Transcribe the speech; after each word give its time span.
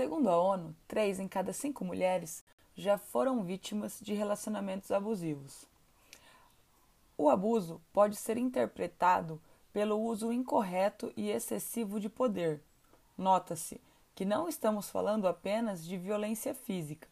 Segundo 0.00 0.30
a 0.30 0.40
ONU, 0.40 0.74
três 0.88 1.20
em 1.20 1.28
cada 1.28 1.52
cinco 1.52 1.84
mulheres 1.84 2.42
já 2.74 2.96
foram 2.96 3.44
vítimas 3.44 3.98
de 4.00 4.14
relacionamentos 4.14 4.90
abusivos. 4.90 5.66
O 7.18 7.28
abuso 7.28 7.82
pode 7.92 8.16
ser 8.16 8.38
interpretado 8.38 9.38
pelo 9.74 10.00
uso 10.00 10.32
incorreto 10.32 11.12
e 11.14 11.28
excessivo 11.28 12.00
de 12.00 12.08
poder. 12.08 12.62
Nota-se 13.14 13.78
que 14.14 14.24
não 14.24 14.48
estamos 14.48 14.88
falando 14.88 15.28
apenas 15.28 15.84
de 15.84 15.98
violência 15.98 16.54
física, 16.54 17.06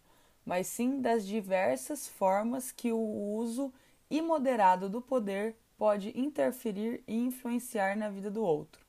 mas 0.46 0.66
sim 0.66 0.98
das 0.98 1.26
diversas 1.26 2.08
formas 2.08 2.72
que 2.72 2.90
o 2.90 2.98
uso 2.98 3.70
imoderado 4.10 4.88
do 4.88 5.02
poder 5.02 5.54
pode 5.76 6.18
interferir 6.18 7.04
e 7.06 7.14
influenciar 7.14 7.98
na 7.98 8.08
vida 8.08 8.30
do 8.30 8.42
outro. 8.42 8.80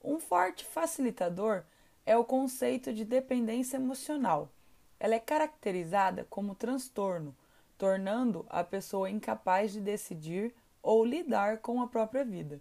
Um 0.00 0.20
forte 0.20 0.64
facilitador 0.64 1.64
é 2.10 2.16
o 2.16 2.24
conceito 2.24 2.92
de 2.92 3.04
dependência 3.04 3.76
emocional. 3.76 4.50
Ela 4.98 5.14
é 5.14 5.20
caracterizada 5.20 6.26
como 6.28 6.56
transtorno, 6.56 7.36
tornando 7.78 8.44
a 8.48 8.64
pessoa 8.64 9.08
incapaz 9.08 9.70
de 9.70 9.80
decidir 9.80 10.52
ou 10.82 11.04
lidar 11.04 11.58
com 11.58 11.80
a 11.80 11.86
própria 11.86 12.24
vida, 12.24 12.60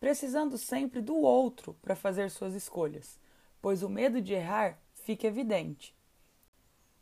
precisando 0.00 0.56
sempre 0.56 1.02
do 1.02 1.14
outro 1.14 1.76
para 1.82 1.94
fazer 1.94 2.30
suas 2.30 2.54
escolhas, 2.54 3.20
pois 3.60 3.82
o 3.82 3.88
medo 3.90 4.18
de 4.18 4.32
errar 4.32 4.78
fica 4.94 5.26
evidente. 5.26 5.94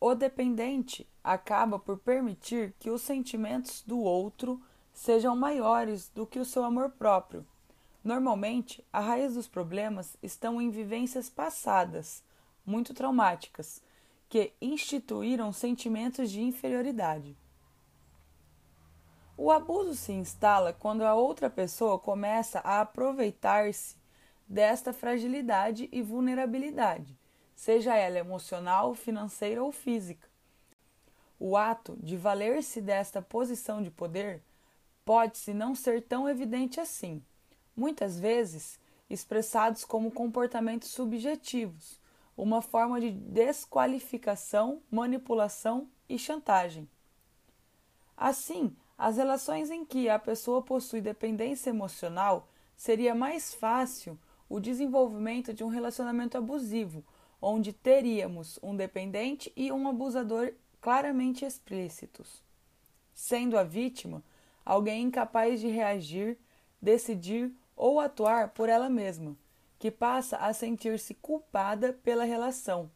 O 0.00 0.16
dependente 0.16 1.08
acaba 1.22 1.78
por 1.78 1.96
permitir 1.96 2.74
que 2.80 2.90
os 2.90 3.02
sentimentos 3.02 3.84
do 3.86 4.00
outro 4.00 4.60
sejam 4.92 5.36
maiores 5.36 6.08
do 6.08 6.26
que 6.26 6.40
o 6.40 6.44
seu 6.44 6.64
amor 6.64 6.90
próprio 6.90 7.46
Normalmente, 8.06 8.86
a 8.92 9.00
raiz 9.00 9.34
dos 9.34 9.48
problemas 9.48 10.16
estão 10.22 10.62
em 10.62 10.70
vivências 10.70 11.28
passadas, 11.28 12.22
muito 12.64 12.94
traumáticas, 12.94 13.82
que 14.28 14.52
instituíram 14.62 15.52
sentimentos 15.52 16.30
de 16.30 16.40
inferioridade. 16.40 17.36
O 19.36 19.50
abuso 19.50 19.96
se 19.96 20.12
instala 20.12 20.72
quando 20.72 21.02
a 21.02 21.16
outra 21.16 21.50
pessoa 21.50 21.98
começa 21.98 22.60
a 22.60 22.80
aproveitar-se 22.80 23.96
desta 24.46 24.92
fragilidade 24.92 25.88
e 25.90 26.00
vulnerabilidade, 26.00 27.18
seja 27.56 27.96
ela 27.96 28.20
emocional, 28.20 28.94
financeira 28.94 29.64
ou 29.64 29.72
física. 29.72 30.28
O 31.40 31.56
ato 31.56 31.98
de 32.00 32.16
valer-se 32.16 32.80
desta 32.80 33.20
posição 33.20 33.82
de 33.82 33.90
poder 33.90 34.44
pode-se 35.04 35.52
não 35.52 35.74
ser 35.74 36.02
tão 36.02 36.28
evidente 36.28 36.78
assim 36.78 37.20
muitas 37.76 38.18
vezes 38.18 38.78
expressados 39.08 39.84
como 39.84 40.10
comportamentos 40.10 40.88
subjetivos, 40.88 42.00
uma 42.36 42.60
forma 42.60 43.00
de 43.00 43.10
desqualificação, 43.10 44.82
manipulação 44.90 45.88
e 46.08 46.18
chantagem. 46.18 46.88
Assim, 48.16 48.74
as 48.98 49.16
relações 49.16 49.70
em 49.70 49.84
que 49.84 50.08
a 50.08 50.18
pessoa 50.18 50.62
possui 50.62 51.00
dependência 51.00 51.70
emocional 51.70 52.48
seria 52.76 53.14
mais 53.14 53.54
fácil 53.54 54.18
o 54.48 54.60
desenvolvimento 54.60 55.52
de 55.52 55.64
um 55.64 55.68
relacionamento 55.68 56.38
abusivo, 56.38 57.04
onde 57.40 57.72
teríamos 57.72 58.58
um 58.62 58.74
dependente 58.74 59.52
e 59.56 59.70
um 59.70 59.88
abusador 59.88 60.52
claramente 60.80 61.44
explícitos, 61.44 62.42
sendo 63.14 63.58
a 63.58 63.62
vítima 63.62 64.22
alguém 64.64 65.02
incapaz 65.04 65.60
de 65.60 65.68
reagir, 65.68 66.38
decidir 66.80 67.52
ou 67.76 68.00
atuar 68.00 68.48
por 68.48 68.68
ela 68.68 68.88
mesma, 68.88 69.36
que 69.78 69.90
passa 69.90 70.38
a 70.38 70.52
sentir-se 70.52 71.14
culpada 71.14 71.92
pela 71.92 72.24
relação, 72.24 72.90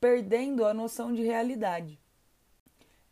perdendo 0.00 0.64
a 0.64 0.72
noção 0.72 1.12
de 1.12 1.22
realidade. 1.22 2.00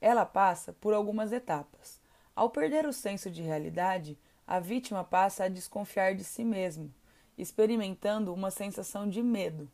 Ela 0.00 0.24
passa 0.24 0.72
por 0.72 0.94
algumas 0.94 1.30
etapas. 1.30 2.00
Ao 2.34 2.48
perder 2.48 2.86
o 2.86 2.92
senso 2.92 3.30
de 3.30 3.42
realidade, 3.42 4.18
a 4.46 4.58
vítima 4.58 5.04
passa 5.04 5.44
a 5.44 5.48
desconfiar 5.48 6.14
de 6.14 6.24
si 6.24 6.44
mesma, 6.44 6.90
experimentando 7.36 8.32
uma 8.32 8.50
sensação 8.50 9.08
de 9.08 9.22
medo. 9.22 9.70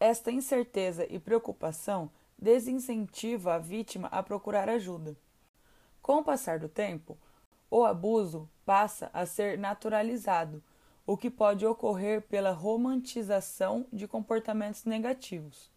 Esta 0.00 0.32
incerteza 0.32 1.06
e 1.08 1.18
preocupação 1.18 2.10
desincentiva 2.38 3.54
a 3.54 3.58
vítima 3.58 4.08
a 4.08 4.22
procurar 4.22 4.68
ajuda. 4.68 5.16
Com 6.02 6.18
o 6.18 6.24
passar 6.24 6.58
do 6.58 6.68
tempo, 6.68 7.16
o 7.70 7.84
abuso 7.84 8.48
passa 8.64 9.10
a 9.12 9.26
ser 9.26 9.58
naturalizado, 9.58 10.62
o 11.06 11.16
que 11.16 11.30
pode 11.30 11.66
ocorrer 11.66 12.22
pela 12.22 12.52
romantização 12.52 13.86
de 13.92 14.08
comportamentos 14.08 14.84
negativos. 14.84 15.70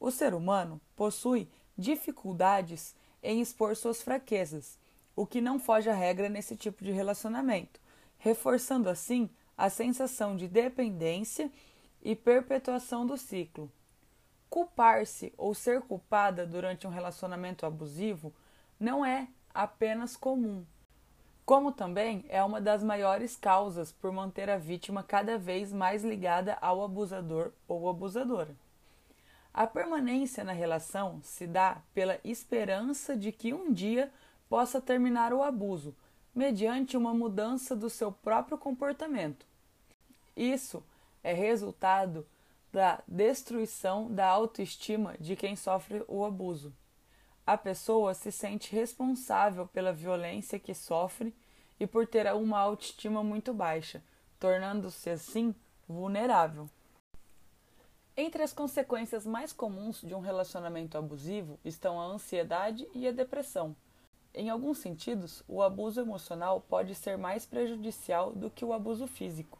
O 0.00 0.10
ser 0.10 0.34
humano 0.34 0.80
possui 0.96 1.48
dificuldades 1.76 2.94
em 3.22 3.40
expor 3.40 3.76
suas 3.76 4.02
fraquezas, 4.02 4.78
o 5.14 5.26
que 5.26 5.40
não 5.40 5.58
foge 5.58 5.90
à 5.90 5.94
regra 5.94 6.28
nesse 6.28 6.56
tipo 6.56 6.82
de 6.82 6.90
relacionamento, 6.90 7.80
reforçando 8.18 8.88
assim 8.88 9.28
a 9.56 9.68
sensação 9.68 10.36
de 10.36 10.48
dependência 10.48 11.50
e 12.02 12.16
perpetuação 12.16 13.06
do 13.06 13.16
ciclo. 13.16 13.70
Culpar-se 14.48 15.32
ou 15.36 15.54
ser 15.54 15.82
culpada 15.82 16.46
durante 16.46 16.86
um 16.86 16.90
relacionamento 16.90 17.64
abusivo 17.64 18.34
não 18.78 19.04
é 19.04 19.28
apenas 19.54 20.16
comum, 20.16 20.64
como 21.44 21.72
também 21.72 22.24
é 22.28 22.42
uma 22.42 22.60
das 22.60 22.82
maiores 22.82 23.36
causas 23.36 23.92
por 23.92 24.12
manter 24.12 24.48
a 24.48 24.56
vítima 24.56 25.02
cada 25.02 25.36
vez 25.36 25.72
mais 25.72 26.04
ligada 26.04 26.56
ao 26.60 26.82
abusador 26.82 27.52
ou 27.66 27.88
abusadora. 27.88 28.54
A 29.52 29.66
permanência 29.66 30.44
na 30.44 30.52
relação 30.52 31.20
se 31.22 31.46
dá 31.46 31.82
pela 31.92 32.18
esperança 32.24 33.16
de 33.16 33.32
que 33.32 33.52
um 33.52 33.72
dia 33.72 34.10
possa 34.48 34.80
terminar 34.80 35.32
o 35.32 35.42
abuso, 35.42 35.94
mediante 36.34 36.96
uma 36.96 37.12
mudança 37.12 37.76
do 37.76 37.90
seu 37.90 38.10
próprio 38.10 38.56
comportamento. 38.56 39.44
Isso 40.34 40.82
é 41.22 41.34
resultado 41.34 42.26
da 42.72 43.02
destruição 43.06 44.10
da 44.10 44.26
autoestima 44.26 45.14
de 45.20 45.36
quem 45.36 45.54
sofre 45.54 46.02
o 46.08 46.24
abuso 46.24 46.72
a 47.46 47.58
pessoa 47.58 48.14
se 48.14 48.30
sente 48.30 48.74
responsável 48.74 49.66
pela 49.66 49.92
violência 49.92 50.60
que 50.60 50.74
sofre 50.74 51.34
e 51.78 51.86
por 51.86 52.06
ter 52.06 52.32
uma 52.32 52.58
autoestima 52.58 53.22
muito 53.24 53.52
baixa, 53.52 54.02
tornando-se 54.38 55.10
assim 55.10 55.54
vulnerável. 55.88 56.70
Entre 58.16 58.42
as 58.42 58.52
consequências 58.52 59.26
mais 59.26 59.52
comuns 59.52 60.00
de 60.02 60.14
um 60.14 60.20
relacionamento 60.20 60.96
abusivo 60.96 61.58
estão 61.64 62.00
a 62.00 62.04
ansiedade 62.04 62.86
e 62.94 63.08
a 63.08 63.12
depressão. 63.12 63.74
Em 64.34 64.48
alguns 64.48 64.78
sentidos, 64.78 65.42
o 65.48 65.62
abuso 65.62 66.00
emocional 66.00 66.60
pode 66.60 66.94
ser 66.94 67.18
mais 67.18 67.44
prejudicial 67.44 68.32
do 68.32 68.50
que 68.50 68.64
o 68.64 68.72
abuso 68.72 69.06
físico, 69.06 69.58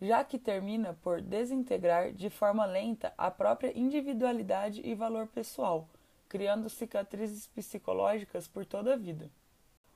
já 0.00 0.24
que 0.24 0.38
termina 0.38 0.96
por 1.02 1.20
desintegrar 1.20 2.12
de 2.12 2.30
forma 2.30 2.64
lenta 2.64 3.12
a 3.18 3.30
própria 3.30 3.76
individualidade 3.78 4.80
e 4.84 4.94
valor 4.94 5.26
pessoal 5.26 5.86
criando 6.30 6.70
cicatrizes 6.70 7.48
psicológicas 7.48 8.46
por 8.46 8.64
toda 8.64 8.94
a 8.94 8.96
vida. 8.96 9.28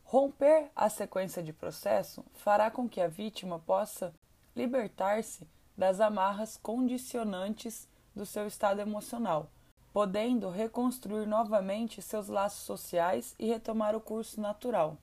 Romper 0.02 0.68
a 0.74 0.90
sequência 0.90 1.40
de 1.40 1.52
processo 1.52 2.24
fará 2.34 2.72
com 2.72 2.88
que 2.88 3.00
a 3.00 3.06
vítima 3.06 3.60
possa 3.60 4.12
libertar-se 4.54 5.48
das 5.78 6.00
amarras 6.00 6.56
condicionantes 6.56 7.88
do 8.14 8.26
seu 8.26 8.48
estado 8.48 8.80
emocional, 8.80 9.48
podendo 9.92 10.50
reconstruir 10.50 11.24
novamente 11.24 12.02
seus 12.02 12.26
laços 12.26 12.64
sociais 12.64 13.36
e 13.38 13.46
retomar 13.46 13.94
o 13.94 14.00
curso 14.00 14.40
natural. 14.40 14.98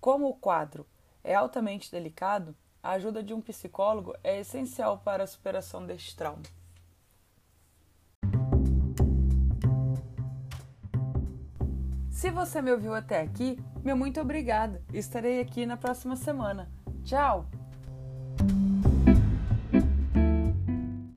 Como 0.00 0.28
o 0.28 0.34
quadro 0.34 0.86
é 1.24 1.34
altamente 1.34 1.90
delicado, 1.90 2.56
a 2.80 2.92
ajuda 2.92 3.20
de 3.20 3.34
um 3.34 3.40
psicólogo 3.40 4.14
é 4.22 4.38
essencial 4.38 4.98
para 4.98 5.24
a 5.24 5.26
superação 5.26 5.84
deste 5.84 6.16
trauma. 6.16 6.61
Se 12.22 12.30
você 12.30 12.62
me 12.62 12.70
ouviu 12.70 12.94
até 12.94 13.20
aqui, 13.20 13.58
meu 13.82 13.96
muito 13.96 14.20
obrigada. 14.20 14.80
Estarei 14.92 15.40
aqui 15.40 15.66
na 15.66 15.76
próxima 15.76 16.14
semana. 16.14 16.70
Tchau! 17.02 17.50